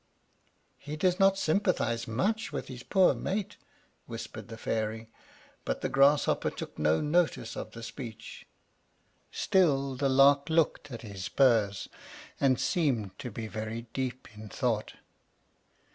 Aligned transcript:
"He 0.79 0.95
does 0.97 1.19
not 1.19 1.37
sympathize 1.37 2.07
much 2.07 2.51
with 2.51 2.69
his 2.69 2.81
poor 2.81 3.13
mate," 3.13 3.57
whispered 4.07 4.47
the 4.47 4.57
Fairy; 4.57 5.11
but 5.63 5.81
the 5.81 5.89
Grasshopper 5.89 6.49
took 6.49 6.79
no 6.79 6.99
notice 6.99 7.55
of 7.55 7.73
the 7.73 7.83
speech. 7.83 8.47
Still 9.31 9.95
the 9.95 10.09
Lark 10.09 10.49
looked 10.49 10.89
at 10.89 11.03
his 11.03 11.25
spurs, 11.25 11.87
and 12.39 12.59
seemed 12.59 13.19
to 13.19 13.29
be 13.29 13.45
very 13.45 13.83
deep 13.93 14.27
in 14.33 14.49
thought. 14.49 14.95